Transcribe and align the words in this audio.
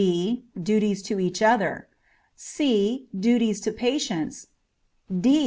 b. 0.03 0.45
Duties 0.59 1.03
to 1.03 1.19
each 1.19 1.43
other. 1.43 1.87
c. 2.35 3.05
Duties 3.19 3.61
to 3.61 3.71
patients. 3.71 4.47
_d. 5.11 5.31